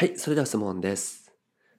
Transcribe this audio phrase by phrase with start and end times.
[0.00, 1.30] はい、それでは質問です。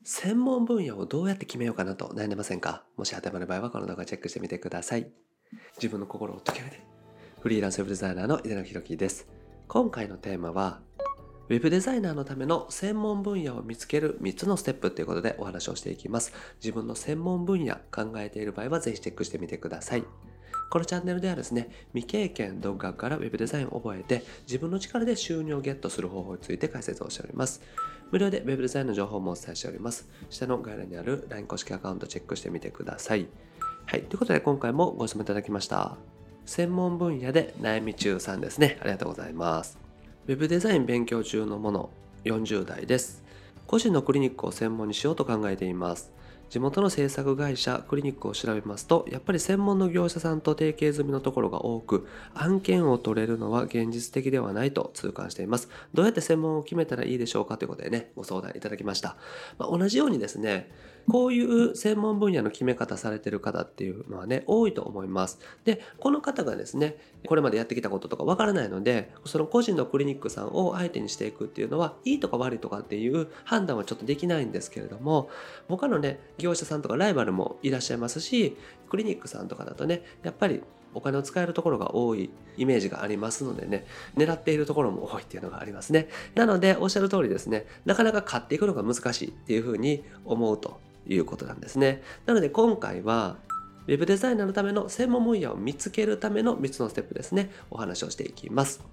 [0.04, 2.84] 専門分野をどうやって決めようかなと悩んでませんか？
[2.96, 5.12] もし当てはまる場合はこの動画チェックしてみてください。
[5.78, 6.84] 自分の心を解き上げて。
[7.40, 9.28] フリーランスウェブデザイナーの井出野弘樹です。
[9.68, 10.82] 今回のテーマは、
[11.50, 16.32] ウェブデザイナーのための専門分野を見つける3つのステップということでお話をしていきます。
[16.64, 20.04] 自分の専門分野考えている場合はぜひチェックしてみてください。
[20.72, 27.62] このチャンネルではですね、未経験独学からウェブデザインを覚えて自分の力で収入をゲットする方法について解説をしております。
[28.10, 30.08] 無料でウェブデザインの情報もお伝えしております。
[30.30, 33.28] 下の概要欄にある LINE 公式アカウントチェックしてみてください。
[33.86, 35.98] はい、ということで今回もご質問いただきました。
[36.46, 38.78] 専門分野で悩み中さんですね。
[38.80, 39.78] ありがとうございます。
[40.28, 41.90] ウェブデザイン勉強中のもの
[42.24, 43.26] 40代です。
[43.68, 46.14] 個人のクリニックを専門にしようと考えています。
[46.52, 55.70] 地元の制作会社クリニックを調べますとやっぱり専門の業者さんと提携済みのところが多く案件を取れるのは現実的ではないと痛感しています。
[55.94, 59.16] どうやって専門を決めたらいいでしょうかということでねご相談いただきました、
[59.58, 60.70] まあ、同じようにですね
[61.10, 65.40] こういう専門分野の決め方されてる方っていうのはね多いと思います。
[65.66, 75.30] でこの方がですねこれまでやってきたこととかわからないのでその個人のクリニックさんを相手にしていくっていうのはいいとか悪いとかっていう判断はちょっとできないんですけれども
[75.68, 78.58] 他のね業者さんとかライバルもいらっしゃいますし
[78.90, 80.62] クリニックさんとかだとねやっぱり
[80.94, 86.10] お金を使えるところが多いイメージがありますのでね狙っているところも多いっていうのがありますね。
[86.36, 92.04] なのでおっしゃる通りですねなかなか買っていくのが難しいっていうふうに思うということなんですね。
[92.26, 93.38] なので今回は
[93.88, 98.84] ウェブデザイナーのための専門分野を見つけるための3つのステップですねお話をしていきます。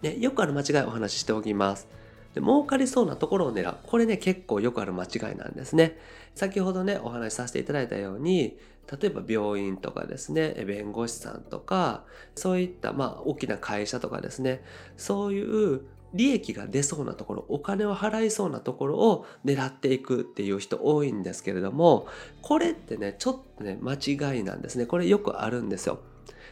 [0.00, 1.86] でよくある間違いをお話ししておきます。
[2.34, 3.76] で儲かりそうなところを狙う。
[3.86, 5.98] これね結構よくある間違いなんですね。
[6.34, 8.58] 先ほどねお話しさせていただいたように
[9.00, 14.64] 例えば病院とかですね弁護士さんとかそういったまあ大きな会社とかですね
[14.96, 15.82] そういう
[16.14, 22.06] 利益が出そうなところお金を払いそうなところを狙っていくっていう人多いんですけれども
[22.42, 24.86] これってねちょっとね間違いなんですね。
[24.86, 26.00] これよくあるんですよ。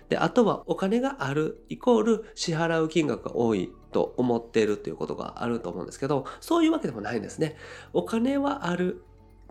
[0.08, 3.70] であとはお金があるイコール支払う金額が多い。
[3.92, 7.56] と思っているということがあると思うんですけどそういうわけでもないんですね
[7.92, 9.02] お金はある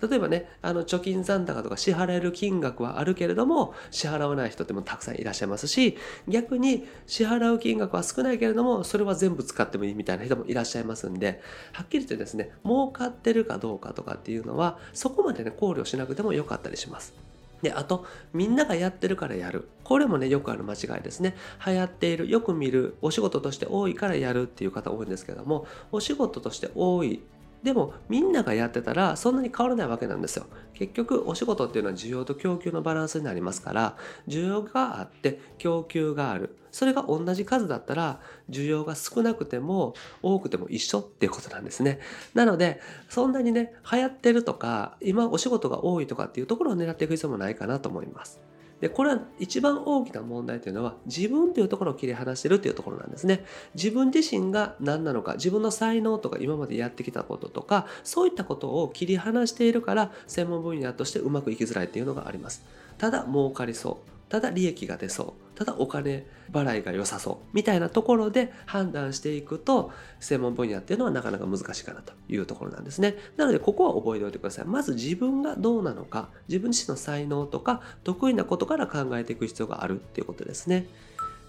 [0.02, 11.42] 例えばねあの貯金残高とか支払える金額はあるけれども支払わない人ってもたくさんいらっしゃいますし逆に支払う金額は少ないけれどもそれは全部使ってもいいみたいな人もいらっしゃいますんで
[11.74, 17.14] はっきり言ってですね儲かってるかどうかとかっていうのはそこまでね考慮しなくてもよかったりします。
[17.62, 19.68] で、あと、みんながやってるからやる。
[19.84, 21.36] これもね、よくある間違いですね。
[21.66, 27.22] 流行っている、よく見る、お仕事として多いからやるっていう方多いんですけども、お仕事として多い。
[27.64, 30.46] でも、みんながやってたら、そんなに変わらないわけなんですよ。
[30.74, 33.98] 結局、お仕事っていうのは需要と供給のバランスになりますから、
[34.28, 36.56] 需要があって、供給がある。
[36.72, 42.00] それが同じ数だったら、需要が少なくても、多くても一緒っていうことなんですね。
[42.34, 48.40] なので、そんなにね、流行ってるとか、今お仕事が多いとかっていうところを狙っていく必要もないかなと思います。
[48.82, 53.44] で、これは一番大きな問題というのは、自分というところを切り離してるというところなんですね。
[53.76, 62.64] 自分自身が何なのか、自分の才能とか今までやってきたこととか、そういったことを切り離しているから、専門分野としてうまくいきづらいというのがあります。
[62.98, 64.19] ただ、儲かりそう。
[64.30, 65.58] ただ利益が出そう。
[65.58, 67.50] ただお金払いが良さそう。
[67.52, 73.16] みたいなところで判断していくと専門分野っていうのはなかなか難しいかなというところなんですね。
[73.36, 74.66] なのでここは覚えておいてください。
[74.66, 80.88] まず自分がどうなのか自分自身の才能とか得意なことから考えていく必要があるっていうことですね。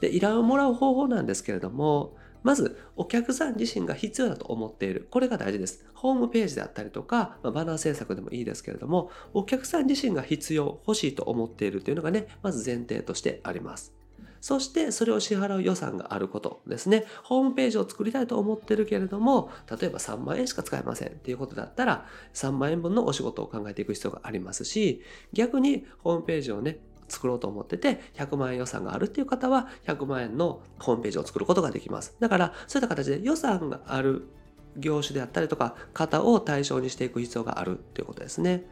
[0.00, 5.06] で依頼をもらう方法なんですけれどもまず、お客さん自身が必要だと思っている。
[5.10, 5.84] これが大事です。
[5.94, 14.00] ホームページであったりとか、まあ、バナー制作でもいいですけれども、お客さん自身が必要、欲しいと思っているというのがね、まず前提としてあります。
[14.40, 17.04] そして、それを支払う予算があることですね。
[17.24, 25.02] ホームページを作りたいと思ってるけれども、例えば3万円しか使えませんっていうことだったら、3万円分のお仕事を考えていく必要がありますし、
[25.34, 26.78] 逆にホームページをね、
[27.10, 32.14] 作ろうと思ってて100万円予算があるっていう方は100万円のホームページを作ることができます。
[32.20, 34.28] だからそういった形で予算がある
[34.76, 38.64] 業種であったりとか方を対象にしていく必要があるっていうことですね。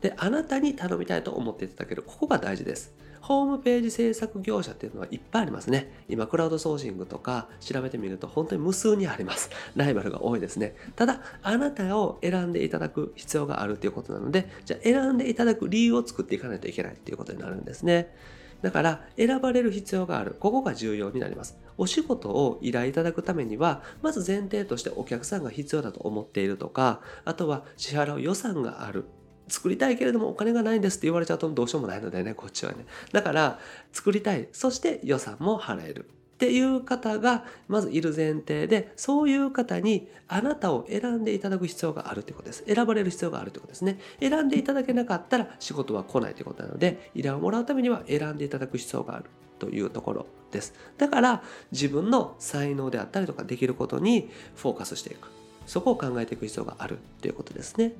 [0.00, 2.94] であなたに頼みたいと思っていただけるここが大事です。
[3.20, 6.04] ホームページ制作業者っていうのはいっぱいありますね。
[6.08, 9.50] 今、クラウドソーシングとか調べてみると本当に無数にあります。
[9.76, 10.74] ライバルが多いですね。
[10.96, 18.14] ただ、あなたを選んでいただく必要があるということなので、じゃあ選んでいただく理由を作っていかないといけないっていうことになるんですね。
[18.62, 20.36] だから、選ばれる必要がある。
[20.38, 21.58] ここが重要になります。
[21.78, 29.06] お仕事を依頼いただくためには、まず前提としてお客さんが必要だと思っているとか、あとは支払う予算がある。
[29.50, 32.86] 作りたいけれどもお金がないんですって言われちゃうとどうしようもないのでね、こっちはね。
[33.12, 33.58] だから、
[33.92, 34.48] 作りたい。
[34.52, 36.06] そして予算も払える。
[36.06, 49.26] っていう方がまずいる前提でそういう方にあなたを選んでいただく必要があるということです選ばれる必要があるということですね選んでいただけなかったら仕事は来ないということなので依頼をもらうためには選んでいただく必要がある
[49.58, 51.42] というところですだから
[51.72, 55.28] 自分の才能であったりとかできることにフォーカスしていく
[55.66, 57.92] そこを考えていく必要があるということですね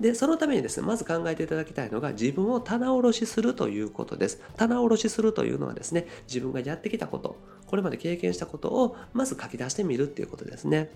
[0.00, 4.42] でそのためにですねまず考えていただきたいのが自分を棚卸しするということです。
[4.56, 10.90] 棚卸しするというのはですね自分がやってきたことこれまで経験したことをまず書き出してみるっていうことですね。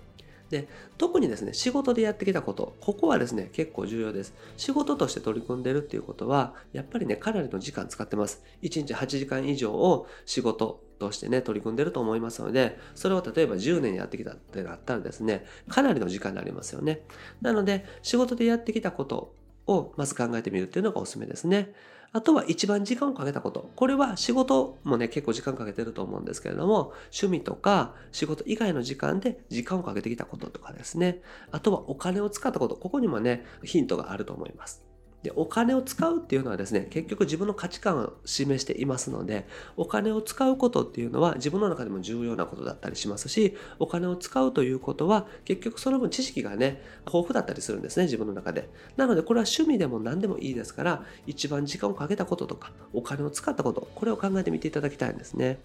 [0.50, 0.68] で
[0.98, 4.34] 特にですね仕事でやってきたことここはですね結構重要です。
[4.56, 8.42] 仕事として取り組んでるっていうことはやっぱりねかなりの時間使ってます。
[8.62, 17.02] 1日8時間以上を仕事としてね取り組んでると思いますのでそれを例えば10年やってきたってなったらですねかなりの時間になりますよね。
[17.40, 19.34] なので仕事でやってきたこと
[19.66, 21.72] をまず考えてみるっていうのがおすすめですね
[22.12, 23.70] あとは一番時間をかけたこと。
[23.76, 31.22] これは仕事もね、結構時間かけてると思うんですけれども、趣味とか仕事以外の時間で時間をかけてきたこととかですね。
[31.52, 32.74] あとはお金を使ったこと。
[32.74, 34.89] ここにもね、ヒントがあると思います。
[35.22, 39.46] でお金を使うっていうのはですね結局自分の価値観を示していますので
[39.76, 48.68] お金を使うことっていうのは自分の中でも重要なことだったりしますしお金を使うということは結局その分知識がね豊富だったりするんですね自分の中で。
[48.96, 55.58] なのでこれは趣味でも何でもいいですから一番時間をかけたこととかお金を使ったことこれを考えてみていただきたいんですね。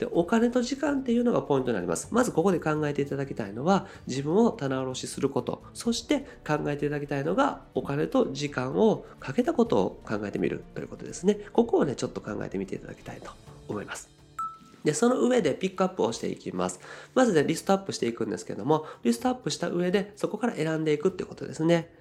[0.00, 2.08] でお金と時間っていうのがポイントになります。
[2.10, 5.62] まずここで考えていただきたいのは自分を棚卸しすること。
[5.74, 10.64] そして考えていただきたいのがお金と時間をかけたことを考えてみる。
[10.74, 11.38] ということですね。
[11.52, 13.30] ここをねちょっと考えてみていただきたいと
[13.68, 14.08] 思います。
[14.84, 16.80] で、その上でピックアップをしていきます。
[17.14, 21.92] まずね、リストアップしていくんですけども、リストアップした上でそこから選んでいくってことですね。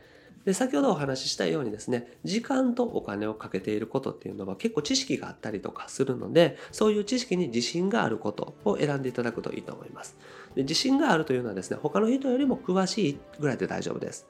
[0.50, 10.18] で先ほどお話ししたようにですね時間とお金をかけていることっていうのは結構知識があったりとかするのでそういう知識に自信があることを選んでいただくといいと思います。
[10.56, 14.26] で自信があるというのはですね他の人よりも詳しいぐらいで大丈夫です。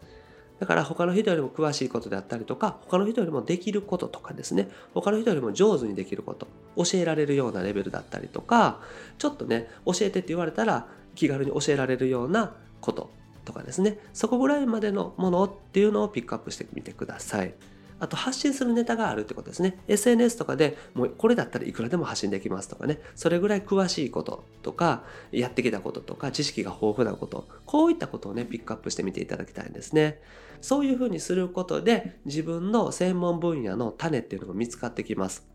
[0.60, 8.82] だから他の人よりも詳しいことであったりとか他の人よりもできることとかですね他の人よりも上手にできること教えられるようなレベルだったりとか
[9.18, 13.10] ちょっとね教えてって言われたら気軽に教えられるようなこと
[13.50, 13.98] とかですね。
[14.14, 17.56] そこぐらいまでのものっていうのをピックアップしてみてください。
[18.00, 19.80] あと発信するネタがあるってことですね。
[19.88, 23.00] SNS とかでもうこれだったらいくらでも発信できますとかね。
[23.16, 27.48] それぐらい詳しいこととかやってきたこととか知識が豊富なこと。
[27.66, 30.22] こういったことをねピックアップしてみていただきたいんですね。
[30.62, 35.50] そういうふうにすることで自分の専門分野の種っていうのが見つかってきます。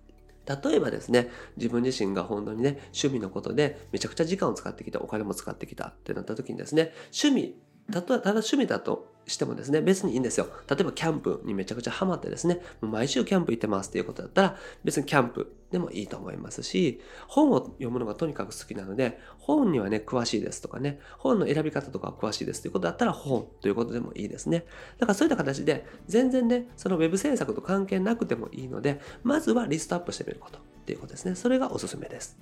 [0.47, 7.57] 例えばですね、自分自身が本当にね、趣味のことでめちゃくちゃ時間を使ってきた、お金も使ってきたってなった時にですね、趣味
[7.93, 10.49] ただ趣味だとしてもですね、別にいいんですよ。
[10.69, 24.67] 例えばキャンプにめちゃくちゃハマってですね、毎週キャンプ行ってますっていうことだったら、別にキャンプでもいいと思いますし、本を読むのがとにかく好きなので、本にはね、詳しいですとかね、本の選び方とか詳しいですということだったら本ということでもいいですね。
[24.99, 31.35] だからそういった形で、全然ね、その web 制作と関係なくてもいいので、まずはリストアップしてみることっていうことですね。
[31.35, 32.39] それがおすすめです。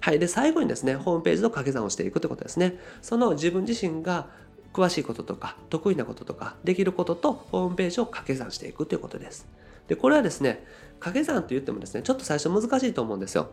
[0.00, 0.18] はい。
[0.18, 2.78] で、最後にですね、ホームページの掛け算をしていくということですね。
[3.02, 4.28] その自分自身が
[4.72, 9.46] 詳しいこととか得意なこととかできることとホームページを掛け算していくということです。
[9.88, 10.64] でこれはですね
[11.00, 13.50] 掛け算と言ってもですねちょっと最初難しいと思うんですよ。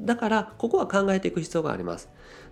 [0.00, 2.08] だからここは考えていく必要があります。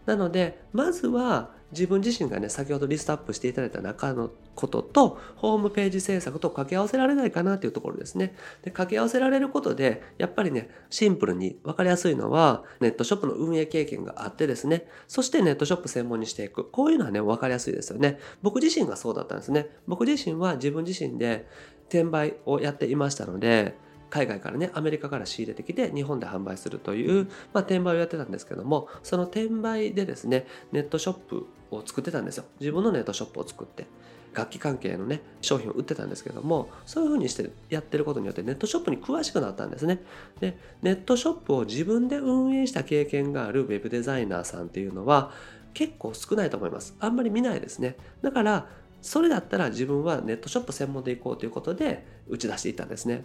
[0.06, 8.34] なのでまずは自分自身がね先ほどリストアップしていただいた中のこととホームページ制作と掛け合わせられないかなというところですね。
[8.62, 18.18] で掛け合わせられることでやっぱりねシンプルに分かりやすいのはネットショップの運営経験があってですねそしてネットショップ専門にしていくこういうのはね分かりやすいですよね。
[18.42, 19.68] 僕自身がそうだったんですね。
[19.86, 21.46] 僕自身は自分自身で
[21.88, 23.76] 転売をやっていましたので
[24.10, 32.44] 海外からねアメリカから仕入れてきて日本で販売するという、まあ、転売をやってたんですけどもその転売でですねネットショップを作ってたんですよ。
[32.60, 33.86] 自分のネットショップを作って
[34.34, 40.02] 楽器関係のね商品を売ってたんですけどもそういうふうにしてやってることによってネットショップに詳しくなったんですね。
[40.40, 45.32] でネットショップを自分で運営した経験があるウェブデザイナーさんっていうのは
[45.74, 46.96] 結構少ないと思います。
[47.00, 47.96] あんまり見ないですね。
[48.22, 48.66] だから
[49.00, 53.24] それだったら自分はネットショップ専門でいこうということで打ち出していったんですね。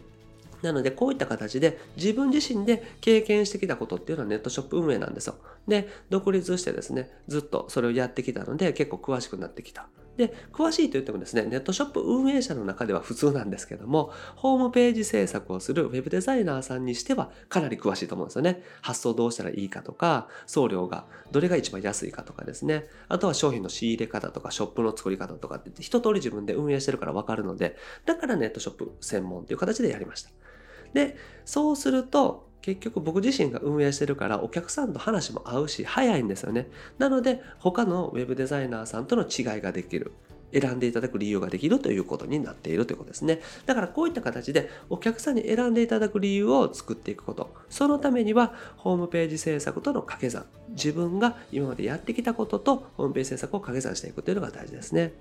[0.64, 5.36] なのでこういった形で自分自身で経験してきたことっていうのはネットショップ運営なんですよ。
[5.68, 9.88] で、独立してですね、ずっとそれをやってきたので結構詳しくなってきた。
[10.18, 18.64] で、詳しいと言ってもですね、ネットショップ運営者の中では普通なんですけども、ホームページ制作をするウェブデザイナーさんにしてはかなり詳しいと思うんですよね。
[18.82, 22.86] 発送どうしたらいいかとか、送料がどれが一番安いかとかですね。
[23.08, 30.30] あとは商品の仕入れ方とか、ショップの作り方とかって一通り自分で運営してるからわかるので、だからネットショップ専門という形でやりました。
[30.94, 36.70] でそうすると結局僕自身が運営してるからお客さんと話も合うし早いんですよね。
[36.98, 40.14] なので他のウェブデザイナーさんとの違いができる。
[40.54, 43.42] 選んでいただく理由ができるということになっているということですね。
[43.66, 47.54] だからこういった形でお客さんに選んでいただく理由を作っていくこと。
[47.70, 50.46] そのためにはホームページ制作との掛け算。
[50.70, 55.14] 自分が今までやってきたこととホームページ制作を掛け算していくというのが大事ですね。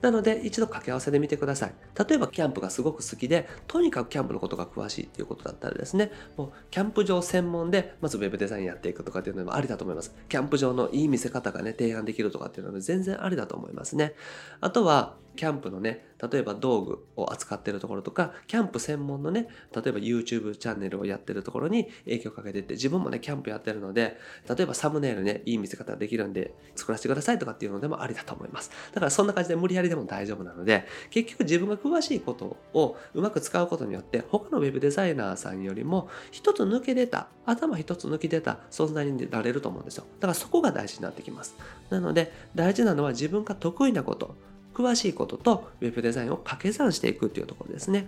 [0.00, 1.74] なので一度掛け合わせでみてください。
[2.08, 10.14] 例えばキャンプがすごく好きで、とにかくキャンプのことが詳しいっていうことだったらですね、もうキャンプ場専門でまずウェブデザインやっていくとかっていうのもありだと思います。
[10.28, 14.14] キャンプ場のいい見せ方がね、提案できるとかっていうのも全然ありだと思いますね。
[14.60, 24.18] あとは、キャンプのね、例えば道具を扱ってるところとか、キャンプ専門のね、例えば YouTube チャンネルをやってるところに影響をかけてって、自分もね、キャンプやってるので、
[24.48, 28.72] 例えばサムネイルね、いい見せ方ができるんで作らせてくださいとかっていうのでもありだと思います。
[28.92, 40.04] だからそんな感じで無理やりでも大丈夫なので、結局自分が詳しいことをうまく使うことによって、他の web デザイナーさんよりも一つ抜け出た、頭一つ抜き出た存在になれると思うんですよ。
[40.18, 41.54] だからそこが大事になってきます。
[41.90, 44.34] なので、大事なのは自分が得意なこと、
[44.78, 48.06] 詳しいことと Web デザインを掛け算していくっていうところですね。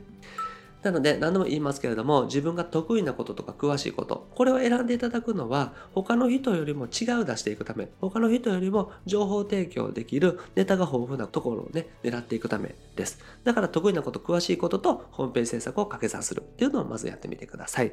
[0.84, 13.18] なので何度も言いますけれども自分が得意なこととか詳しいことこれを選んでいただくのは他の人よりも違う出していくため他の人よりも情報提供できるネタが豊富なところをね狙っていくためです。
[13.44, 17.92] だから得意なこと詳しいこととホームページ制作を掛け算するっていうのをまずやってみてください。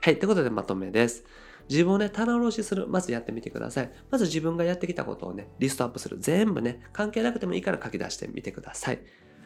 [0.00, 1.24] はいということでまとめです。
[1.68, 2.86] 自分をね、棚卸しする。
[2.88, 3.90] まずやってみてください。
[4.10, 6.18] まず自分がやってきたことをね、リストアップする。
[6.20, 9.00] 全部ね、関係なくてもいいから書き出してみてください。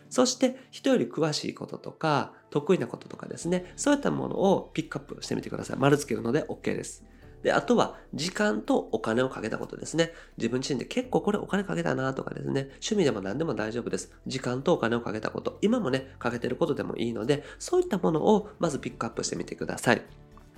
[0.08, 7.04] そして人より詳しいこととか得意なこととかですねそういったものをピックアップしてみてください丸つけるので OK です
[7.42, 20.02] であとは時間とお金をかけたことですね自分自身で結構これお金かけたなとかですね趣味でも何でも大丈夫です時間とお金をかけたこと今もねかけてることでもいいのでそういったものをまずピックアップしてみてください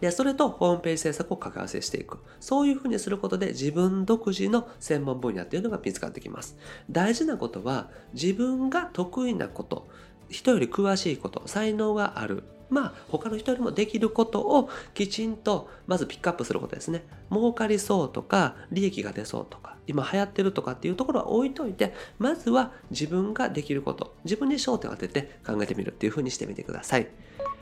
[0.01, 2.19] で、それとホームページ制作を掛け合わせしていく。
[2.41, 6.57] そういうふうにすることで自分独自の専門分野っていうのが見つかってきます。
[6.91, 9.89] 大事なことは自分が得意なこと、
[10.29, 12.45] 人より詳しいこと、才能がある。
[12.71, 17.05] まあ他の人よりもできることをきちんとまずピックアップすることですね。
[17.31, 27.09] 儲かりそうとか利益が出そうとか今流行ってるとかっていうところは置いといてまずは自分ができること自分に焦点を当てて考えてみるっていうふうにしてみてください。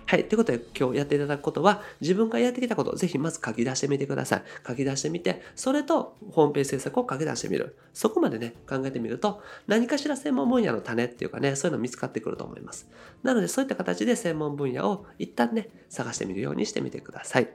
[0.09, 0.29] はい。
[0.29, 4.43] ということで今日やっていただくことは自分がやってきたことをぜひまず書き出してみてください。
[4.65, 7.77] 書き出してみて、それとホームページ制作を書き出してみる。
[7.93, 12.89] そこまでね、考えてみると何かしら専門分野の種っていうかね、そういうの見つかってくると思います。
[13.25, 17.49] なのでそういった形で専門分野を一旦ね、探してみるようにしてみてください。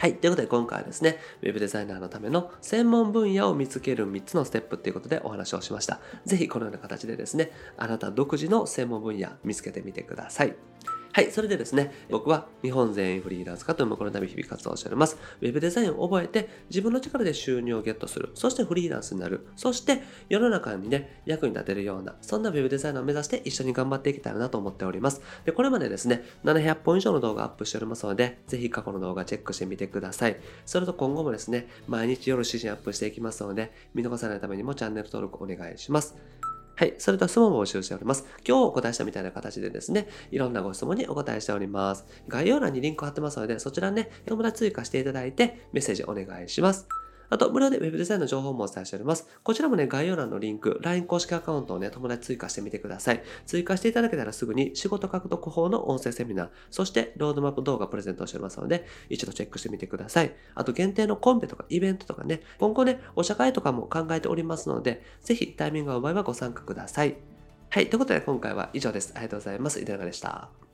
[0.00, 0.14] はい。
[0.14, 6.00] ということで今回はですね、Web デザイナーのための専門分野を見つける3つのステップということでお話をしました。
[6.24, 10.56] ぜひこのような形でですね、あなた独自の専門分野見つけてみてください。
[11.12, 15.16] はい、それでですね、僕は日本全員フリーランス化というこの度日々活動しております。
[15.40, 18.30] ウェブデザインを覚えて自分の力で収入をゲットする。
[18.34, 19.48] そしてフリーランスになる。
[19.56, 25.20] そして世の中にね、役に立てるような、そんなウェブデザイナーを目指して一緒に頑張っていきたいなと思っております。
[25.44, 30.36] で、これまでですね、700本以上の動画アップしておりますので、ぜひ過去の動画チェックしてみてください。
[30.64, 36.14] それと今後もですね、毎日夜7時にアップしていきますので、見逃さないためにもチャンネル登録お願いします。
[36.76, 36.94] はい。
[36.98, 38.24] それと質問も募集しております。
[38.46, 42.04] 今日お答えしたみたいな形でですね、いろんなご質問にお答えしております。
[42.28, 46.88] 概要欄にリンク貼ってますので、そちらね、友達追加していただいて、メッセージお願いします。
[47.30, 49.26] あと、無料で Web デザインの情報もお伝えしております。
[49.42, 53.22] こちらもね、概要欄のリンク、LINE 公式アカウントをね、友達追加してみてください。
[53.46, 60.34] 追加していただけたらすぐに仕事獲得法の音声セミナー、そしてロードマップ動画プレゼントしておりますので、一度チェックしてみてください。
[60.54, 67.16] あと、限定のコンペとかイベントとかね、今後ね、お社会とかも考えておりますので、ぜひタイミングが合えばご参加ください。
[67.70, 67.88] はい。
[67.88, 69.12] ということで今回は以上です。
[69.14, 69.80] ありがとうございます。
[69.80, 70.69] いかがでした